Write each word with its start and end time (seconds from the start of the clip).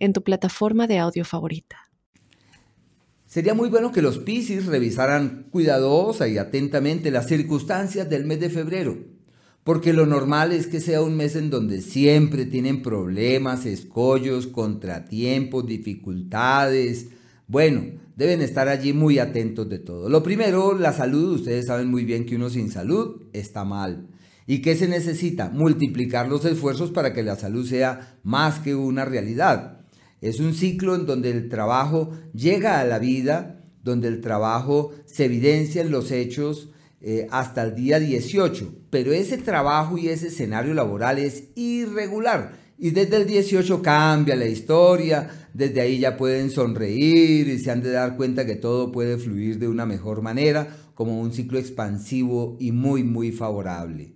en 0.00 0.12
tu 0.12 0.24
plataforma 0.24 0.88
de 0.88 0.98
audio 0.98 1.24
favorita. 1.24 1.76
Sería 3.26 3.54
muy 3.54 3.68
bueno 3.68 3.92
que 3.92 4.02
los 4.02 4.18
Piscis 4.18 4.66
revisaran 4.66 5.46
cuidadosa 5.52 6.26
y 6.26 6.36
atentamente 6.36 7.12
las 7.12 7.28
circunstancias 7.28 8.10
del 8.10 8.24
mes 8.24 8.40
de 8.40 8.50
febrero, 8.50 8.98
porque 9.62 9.92
lo 9.92 10.04
normal 10.04 10.50
es 10.50 10.66
que 10.66 10.80
sea 10.80 11.00
un 11.00 11.16
mes 11.16 11.36
en 11.36 11.48
donde 11.48 11.80
siempre 11.80 12.44
tienen 12.44 12.82
problemas, 12.82 13.66
escollos, 13.66 14.48
contratiempos, 14.48 15.64
dificultades. 15.64 17.10
Bueno, 17.46 18.00
deben 18.16 18.42
estar 18.42 18.66
allí 18.66 18.92
muy 18.92 19.20
atentos 19.20 19.68
de 19.68 19.78
todo. 19.78 20.08
Lo 20.08 20.24
primero, 20.24 20.76
la 20.76 20.92
salud. 20.92 21.36
Ustedes 21.36 21.66
saben 21.66 21.88
muy 21.88 22.04
bien 22.04 22.26
que 22.26 22.34
uno 22.34 22.50
sin 22.50 22.70
salud 22.72 23.22
está 23.32 23.64
mal. 23.64 24.08
¿Y 24.46 24.60
qué 24.62 24.74
se 24.74 24.88
necesita? 24.88 25.50
Multiplicar 25.50 26.28
los 26.28 26.44
esfuerzos 26.44 26.90
para 26.90 27.12
que 27.12 27.22
la 27.22 27.36
salud 27.36 27.64
sea 27.64 28.18
más 28.24 28.58
que 28.58 28.74
una 28.74 29.04
realidad. 29.04 29.79
Es 30.20 30.38
un 30.38 30.54
ciclo 30.54 30.94
en 30.94 31.06
donde 31.06 31.30
el 31.30 31.48
trabajo 31.48 32.10
llega 32.34 32.80
a 32.80 32.84
la 32.84 32.98
vida, 32.98 33.64
donde 33.82 34.08
el 34.08 34.20
trabajo 34.20 34.92
se 35.06 35.24
evidencia 35.24 35.80
en 35.80 35.90
los 35.90 36.10
hechos 36.10 36.70
eh, 37.00 37.26
hasta 37.30 37.62
el 37.62 37.74
día 37.74 37.98
18. 37.98 38.74
Pero 38.90 39.12
ese 39.12 39.38
trabajo 39.38 39.96
y 39.96 40.08
ese 40.08 40.28
escenario 40.28 40.74
laboral 40.74 41.18
es 41.18 41.44
irregular. 41.54 42.58
Y 42.78 42.90
desde 42.90 43.16
el 43.16 43.26
18 43.26 43.82
cambia 43.82 44.36
la 44.36 44.46
historia, 44.46 45.48
desde 45.52 45.80
ahí 45.80 45.98
ya 45.98 46.16
pueden 46.16 46.50
sonreír 46.50 47.48
y 47.48 47.58
se 47.58 47.70
han 47.70 47.82
de 47.82 47.90
dar 47.90 48.16
cuenta 48.16 48.46
que 48.46 48.56
todo 48.56 48.92
puede 48.92 49.18
fluir 49.18 49.58
de 49.58 49.68
una 49.68 49.86
mejor 49.86 50.22
manera, 50.22 50.76
como 50.94 51.20
un 51.20 51.32
ciclo 51.32 51.58
expansivo 51.58 52.56
y 52.60 52.72
muy, 52.72 53.02
muy 53.02 53.32
favorable. 53.32 54.14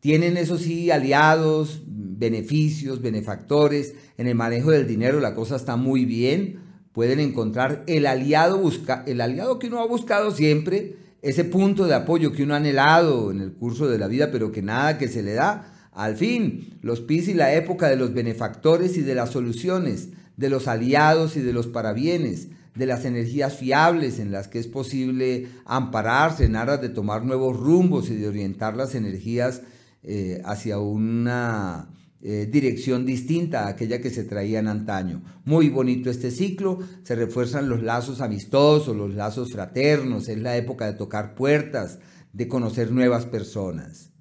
Tienen, 0.00 0.36
eso 0.36 0.58
sí, 0.58 0.90
aliados, 0.90 1.82
beneficios, 2.22 3.02
benefactores. 3.02 3.94
En 4.16 4.28
el 4.28 4.36
manejo 4.36 4.70
del 4.70 4.86
dinero 4.86 5.18
la 5.18 5.34
cosa 5.34 5.56
está 5.56 5.74
muy 5.76 6.04
bien. 6.04 6.60
Pueden 6.92 7.18
encontrar 7.18 7.82
el 7.88 8.06
aliado, 8.06 8.58
busca, 8.58 9.02
el 9.06 9.20
aliado 9.20 9.58
que 9.58 9.66
uno 9.66 9.80
ha 9.80 9.86
buscado 9.86 10.30
siempre, 10.30 10.96
ese 11.20 11.44
punto 11.44 11.86
de 11.86 11.94
apoyo 11.94 12.32
que 12.32 12.44
uno 12.44 12.54
ha 12.54 12.58
anhelado 12.58 13.32
en 13.32 13.40
el 13.40 13.52
curso 13.52 13.88
de 13.88 13.98
la 13.98 14.06
vida, 14.06 14.30
pero 14.30 14.52
que 14.52 14.62
nada 14.62 14.98
que 14.98 15.08
se 15.08 15.22
le 15.22 15.34
da. 15.34 15.88
Al 15.92 16.16
fin, 16.16 16.78
los 16.80 17.00
PIS 17.00 17.28
y 17.28 17.34
la 17.34 17.54
época 17.54 17.88
de 17.88 17.96
los 17.96 18.14
benefactores 18.14 18.96
y 18.96 19.02
de 19.02 19.14
las 19.14 19.30
soluciones, 19.30 20.10
de 20.36 20.48
los 20.48 20.68
aliados 20.68 21.36
y 21.36 21.40
de 21.40 21.52
los 21.52 21.66
parabienes, 21.66 22.48
de 22.74 22.86
las 22.86 23.04
energías 23.04 23.56
fiables 23.56 24.18
en 24.18 24.30
las 24.30 24.48
que 24.48 24.58
es 24.58 24.68
posible 24.68 25.48
ampararse 25.64 26.44
en 26.44 26.56
aras 26.56 26.80
de 26.80 26.88
tomar 26.88 27.24
nuevos 27.24 27.58
rumbos 27.58 28.10
y 28.10 28.16
de 28.16 28.28
orientar 28.28 28.76
las 28.76 28.94
energías 28.94 29.62
eh, 30.04 30.40
hacia 30.44 30.78
una 30.78 31.88
eh, 32.24 32.48
dirección 32.48 33.04
distinta 33.04 33.64
a 33.64 33.70
aquella 33.70 34.00
que 34.00 34.10
se 34.10 34.22
traía 34.22 34.60
en 34.60 34.68
antaño. 34.68 35.24
Muy 35.44 35.68
bonito 35.70 36.08
este 36.08 36.30
ciclo, 36.30 36.78
se 37.02 37.16
refuerzan 37.16 37.68
los 37.68 37.82
lazos 37.82 38.20
amistosos, 38.20 38.96
los 38.96 39.12
lazos 39.14 39.50
fraternos, 39.50 40.28
es 40.28 40.38
la 40.38 40.56
época 40.56 40.86
de 40.86 40.92
tocar 40.92 41.34
puertas, 41.34 41.98
de 42.32 42.46
conocer 42.46 42.92
nuevas 42.92 43.26
personas. 43.26 44.12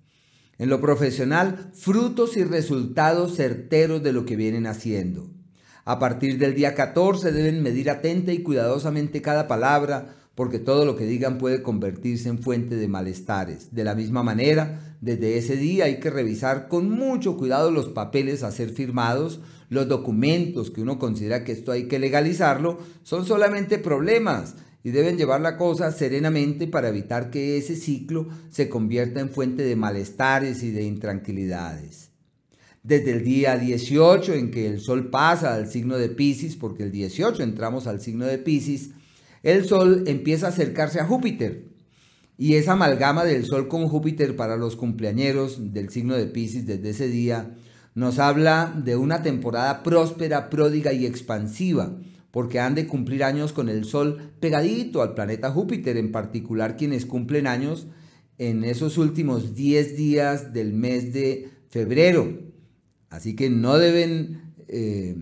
En 0.57 0.69
lo 0.69 0.81
profesional, 0.81 1.71
frutos 1.75 2.37
y 2.37 2.43
resultados 2.43 3.35
certeros 3.35 4.01
de 4.01 4.13
lo 4.13 4.25
que 4.25 4.35
vienen 4.35 4.65
haciendo. 4.65 5.29
A 5.85 5.99
partir 5.99 6.39
del 6.39 6.55
día 6.55 6.73
14 6.73 7.31
deben 7.31 7.61
medir 7.61 7.91
atenta 7.91 8.33
y 8.33 8.41
cuidadosamente 8.41 9.21
cada 9.21 9.47
palabra, 9.47 10.15
porque 10.41 10.57
todo 10.57 10.85
lo 10.85 10.95
que 10.95 11.05
digan 11.05 11.37
puede 11.37 11.61
convertirse 11.61 12.27
en 12.27 12.39
fuente 12.39 12.75
de 12.75 12.87
malestares. 12.87 13.75
De 13.75 13.83
la 13.83 13.93
misma 13.93 14.23
manera, 14.23 14.95
desde 14.99 15.37
ese 15.37 15.55
día 15.55 15.85
hay 15.85 15.99
que 15.99 16.09
revisar 16.09 16.67
con 16.67 16.89
mucho 16.89 17.37
cuidado 17.37 17.69
los 17.69 17.89
papeles 17.89 18.41
a 18.41 18.49
ser 18.49 18.71
firmados, 18.71 19.39
los 19.69 19.87
documentos 19.87 20.71
que 20.71 20.81
uno 20.81 20.97
considera 20.97 21.43
que 21.43 21.51
esto 21.51 21.71
hay 21.71 21.87
que 21.87 21.99
legalizarlo, 21.99 22.79
son 23.03 23.27
solamente 23.27 23.77
problemas 23.77 24.55
y 24.83 24.89
deben 24.89 25.15
llevar 25.15 25.41
la 25.41 25.57
cosa 25.57 25.91
serenamente 25.91 26.65
para 26.65 26.89
evitar 26.89 27.29
que 27.29 27.59
ese 27.59 27.75
ciclo 27.75 28.27
se 28.49 28.67
convierta 28.67 29.19
en 29.19 29.29
fuente 29.29 29.61
de 29.61 29.75
malestares 29.75 30.63
y 30.63 30.71
de 30.71 30.81
intranquilidades. 30.81 32.09
Desde 32.81 33.11
el 33.11 33.23
día 33.23 33.59
18 33.59 34.33
en 34.33 34.49
que 34.49 34.65
el 34.65 34.79
Sol 34.79 35.11
pasa 35.11 35.53
al 35.53 35.69
signo 35.69 35.99
de 35.99 36.09
Pisces, 36.09 36.55
porque 36.55 36.81
el 36.81 36.91
18 36.91 37.43
entramos 37.43 37.85
al 37.85 38.01
signo 38.01 38.25
de 38.25 38.39
Pisces, 38.39 38.89
el 39.43 39.65
Sol 39.65 40.03
empieza 40.07 40.47
a 40.47 40.49
acercarse 40.49 40.99
a 40.99 41.05
Júpiter. 41.05 41.69
Y 42.37 42.55
esa 42.55 42.73
amalgama 42.73 43.23
del 43.23 43.45
Sol 43.45 43.67
con 43.67 43.87
Júpiter 43.87 44.35
para 44.35 44.57
los 44.57 44.75
cumpleañeros 44.75 45.73
del 45.73 45.89
signo 45.89 46.15
de 46.15 46.25
Pisces 46.25 46.65
desde 46.65 46.89
ese 46.89 47.07
día 47.07 47.55
nos 47.93 48.19
habla 48.19 48.73
de 48.83 48.95
una 48.95 49.21
temporada 49.21 49.83
próspera, 49.83 50.49
pródiga 50.49 50.93
y 50.93 51.05
expansiva, 51.05 51.97
porque 52.31 52.59
han 52.59 52.73
de 52.73 52.87
cumplir 52.87 53.23
años 53.23 53.51
con 53.51 53.67
el 53.67 53.83
Sol 53.83 54.31
pegadito 54.39 55.01
al 55.01 55.13
planeta 55.13 55.51
Júpiter, 55.51 55.97
en 55.97 56.11
particular 56.11 56.77
quienes 56.77 57.05
cumplen 57.05 57.47
años 57.47 57.87
en 58.37 58.63
esos 58.63 58.97
últimos 58.97 59.55
10 59.55 59.97
días 59.97 60.53
del 60.53 60.73
mes 60.73 61.13
de 61.13 61.49
febrero. 61.69 62.39
Así 63.09 63.35
que 63.35 63.49
no 63.49 63.77
deben... 63.77 64.53
Eh, 64.67 65.17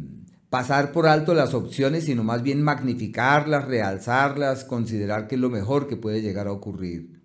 pasar 0.49 0.91
por 0.91 1.07
alto 1.07 1.33
las 1.33 1.53
opciones, 1.53 2.05
sino 2.05 2.23
más 2.23 2.41
bien 2.41 2.61
magnificarlas, 2.61 3.65
realzarlas, 3.65 4.63
considerar 4.63 5.27
que 5.27 5.35
es 5.35 5.41
lo 5.41 5.49
mejor 5.49 5.87
que 5.87 5.97
puede 5.97 6.21
llegar 6.21 6.47
a 6.47 6.51
ocurrir. 6.51 7.21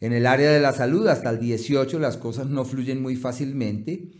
En 0.00 0.12
el 0.12 0.26
área 0.26 0.50
de 0.50 0.60
la 0.60 0.72
salud, 0.72 1.06
hasta 1.06 1.30
el 1.30 1.38
18 1.38 1.98
las 1.98 2.16
cosas 2.16 2.48
no 2.48 2.64
fluyen 2.64 3.00
muy 3.00 3.14
fácilmente, 3.14 4.10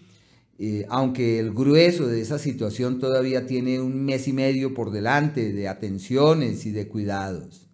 eh, 0.58 0.86
aunque 0.88 1.41
el 1.41 1.52
grueso 1.52 2.06
de 2.06 2.20
esa 2.20 2.38
situación 2.38 3.00
todavía 3.00 3.46
tiene 3.46 3.80
un 3.80 4.04
mes 4.04 4.28
y 4.28 4.32
medio 4.32 4.74
por 4.74 4.92
delante 4.92 5.52
de 5.52 5.66
atenciones 5.66 6.66
y 6.66 6.70
de 6.70 6.86
cuidados. 6.86 7.72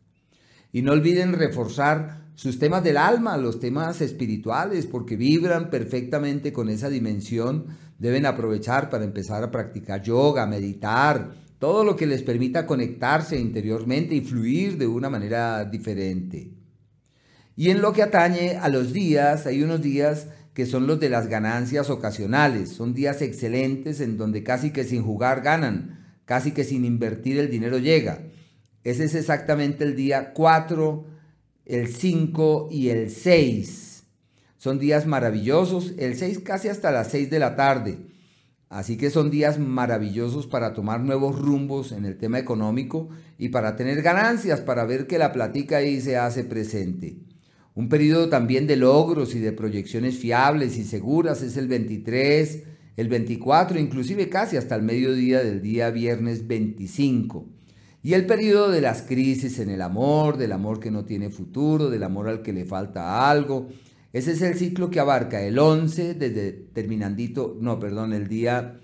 Y 0.79 0.83
no 0.83 0.93
olviden 0.93 1.33
reforzar 1.33 2.29
sus 2.37 2.61
temas 2.61 2.85
del 2.85 2.99
alma, 2.99 3.37
los 3.37 3.59
temas 3.59 4.01
espirituales, 4.01 4.87
porque 4.87 5.17
vibran 5.17 5.71
perfectamente 5.71 6.53
con 6.53 6.69
esa 6.69 6.89
dimensión 6.89 7.67
Deben 7.99 8.27
aprovechar 8.27 8.91
para 8.91 9.03
empezar 9.03 9.43
a 9.43 9.51
practicar 9.51 10.05
yoga, 10.05 10.47
meditar, 10.47 11.33
todo 11.59 11.83
lo 11.83 11.97
que 11.97 12.07
les 12.07 12.23
permita 12.23 12.65
conectarse 12.65 13.37
interiormente 13.37 14.15
y 14.15 14.21
fluir 14.21 14.79
de 14.79 14.87
una 14.87 15.11
manera 15.11 15.65
diferente. 15.65 16.53
Y 17.57 17.71
en 17.71 17.83
lo 17.83 17.93
que 17.93 18.05
atañe 18.05 18.57
a 18.57 18.69
los 18.69 18.93
días, 18.93 19.47
hay 19.47 19.65
unos 19.65 19.83
días 19.83 20.29
que 20.55 20.65
son 20.65 20.87
los 20.87 21.01
de 21.01 21.11
las 21.11 21.27
ganancias 21.27 21.91
ocasionales. 21.91 22.69
Son 22.69 22.95
días 22.95 23.21
excelentes 23.21 24.01
en 24.01 24.17
donde 24.17 24.45
casi 24.45 24.71
que 24.71 24.85
sin 24.85 25.03
jugar 25.03 25.41
ganan, 25.41 26.21
casi 26.25 26.53
que 26.53 26.63
sin 26.63 26.85
invertir 26.85 27.37
el 27.41 27.51
dinero 27.51 27.79
llega. 27.79 28.21
Ese 28.85 29.05
es 29.05 29.15
exactamente 29.15 29.85
el 29.85 29.97
día 29.97 30.33
4, 30.33 31.05
el 31.67 31.89
5 31.89 32.69
y 32.71 32.89
el 32.89 33.11
6. 33.11 34.05
Son 34.57 34.79
días 34.79 35.07
maravillosos, 35.07 35.95
el 35.99 36.17
6 36.17 36.41
casi 36.41 36.69
hasta 36.69 36.91
las 36.91 37.11
6 37.11 37.31
de 37.31 37.39
la 37.39 37.57
tarde. 37.57 37.99
Así 38.69 38.97
que 38.97 39.11
son 39.11 39.31
días 39.31 39.59
maravillosos 39.59 40.47
para 40.47 40.75
tomar 40.75 41.01
nuevos 41.01 41.39
rumbos 41.39 41.93
en 41.93 42.05
el 42.05 42.19
tema 42.19 42.39
económico 42.39 43.09
y 43.39 43.49
para 43.49 43.77
tener 43.77 44.03
ganancias, 44.03 44.61
para 44.61 44.85
ver 44.85 45.07
que 45.07 45.19
la 45.19 45.33
platica 45.33 45.79
ahí 45.79 46.01
se 46.01 46.17
hace 46.17 46.45
presente. 46.45 47.17
Un 47.75 47.89
periodo 47.89 48.29
también 48.29 48.67
de 48.67 48.77
logros 48.77 49.35
y 49.35 49.39
de 49.39 49.53
proyecciones 49.53 50.19
fiables 50.19 50.77
y 50.77 50.85
seguras 50.85 51.43
es 51.43 51.57
el 51.57 51.69
23, 51.69 52.65
el 52.97 53.09
24, 53.09 53.79
inclusive 53.79 54.29
casi 54.29 54.57
hasta 54.57 54.75
el 54.75 54.83
mediodía 54.83 55.43
del 55.43 55.63
día 55.63 55.91
viernes 55.91 56.47
25. 56.47 57.47
Y 58.03 58.15
el 58.15 58.27
periodo 58.27 58.71
de 58.71 58.81
las 58.81 59.03
crisis 59.03 59.59
en 59.59 59.71
el 59.71 59.83
amor, 59.83 60.37
del 60.37 60.53
amor 60.53 60.79
que 60.79 60.91
no 60.91 61.05
tiene 61.05 61.31
futuro, 61.31 61.91
del 61.91 62.05
amor 62.05 62.29
al 62.29 62.43
que 62.43 62.53
le 62.53 62.65
falta 62.65 63.29
algo, 63.29 63.69
ese 64.13 64.33
es 64.33 64.43
el 64.43 64.55
ciclo 64.55 64.91
que 64.91 65.01
abarca 65.01 65.43
el 65.43 65.59
11 65.59 66.15
desde 66.15 66.53
terminandito, 66.53 67.57
no, 67.61 67.79
perdón, 67.79 68.13
el 68.13 68.29
día, 68.29 68.79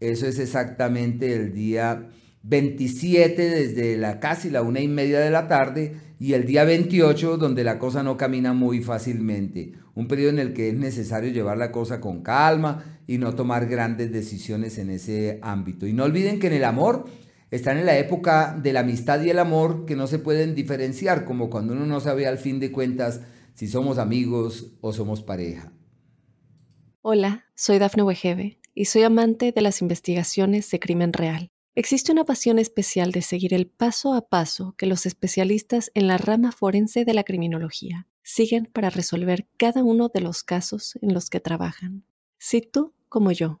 eso 0.00 0.26
es 0.26 0.38
exactamente 0.38 1.34
el 1.34 1.54
día 1.54 2.08
27 2.42 3.42
desde 3.42 3.96
la 3.96 4.20
casi 4.20 4.50
la 4.50 4.62
una 4.62 4.80
y 4.80 4.88
media 4.88 5.18
de 5.18 5.30
la 5.30 5.48
tarde 5.48 5.96
y 6.20 6.34
el 6.34 6.46
día 6.46 6.64
28 6.64 7.38
donde 7.38 7.64
la 7.64 7.78
cosa 7.78 8.02
no 8.02 8.16
camina 8.16 8.52
muy 8.52 8.80
fácilmente. 8.80 9.72
Un 9.94 10.06
periodo 10.08 10.30
en 10.30 10.38
el 10.38 10.52
que 10.52 10.68
es 10.68 10.74
necesario 10.74 11.32
llevar 11.32 11.58
la 11.58 11.72
cosa 11.72 12.00
con 12.00 12.22
calma 12.22 13.00
y 13.06 13.18
no 13.18 13.34
tomar 13.34 13.66
grandes 13.66 14.12
decisiones 14.12 14.78
en 14.78 14.90
ese 14.90 15.38
ámbito. 15.42 15.86
Y 15.86 15.92
no 15.92 16.04
olviden 16.04 16.38
que 16.38 16.46
en 16.46 16.52
el 16.52 16.64
amor 16.64 17.06
Están 17.50 17.78
en 17.78 17.86
la 17.86 17.96
época 17.96 18.58
de 18.60 18.72
la 18.72 18.80
amistad 18.80 19.22
y 19.22 19.30
el 19.30 19.38
amor 19.38 19.86
que 19.86 19.94
no 19.94 20.06
se 20.08 20.18
pueden 20.18 20.54
diferenciar, 20.54 21.24
como 21.24 21.48
cuando 21.48 21.74
uno 21.74 21.86
no 21.86 22.00
sabe 22.00 22.26
al 22.26 22.38
fin 22.38 22.58
de 22.58 22.72
cuentas 22.72 23.20
si 23.54 23.68
somos 23.68 23.98
amigos 23.98 24.72
o 24.80 24.92
somos 24.92 25.22
pareja. 25.22 25.72
Hola, 27.02 27.46
soy 27.54 27.78
Dafne 27.78 28.02
Wegebe 28.02 28.60
y 28.74 28.86
soy 28.86 29.04
amante 29.04 29.52
de 29.52 29.60
las 29.60 29.80
investigaciones 29.80 30.68
de 30.70 30.80
crimen 30.80 31.12
real. 31.12 31.48
Existe 31.76 32.10
una 32.10 32.24
pasión 32.24 32.58
especial 32.58 33.12
de 33.12 33.22
seguir 33.22 33.54
el 33.54 33.68
paso 33.68 34.14
a 34.14 34.28
paso 34.28 34.74
que 34.76 34.86
los 34.86 35.06
especialistas 35.06 35.90
en 35.94 36.08
la 36.08 36.18
rama 36.18 36.50
forense 36.50 37.04
de 37.04 37.14
la 37.14 37.22
criminología 37.22 38.08
siguen 38.22 38.68
para 38.72 38.90
resolver 38.90 39.46
cada 39.56 39.84
uno 39.84 40.08
de 40.08 40.20
los 40.20 40.42
casos 40.42 40.98
en 41.00 41.14
los 41.14 41.30
que 41.30 41.38
trabajan. 41.38 42.04
Si 42.38 42.60
tú, 42.60 42.92
como 43.08 43.30
yo, 43.30 43.60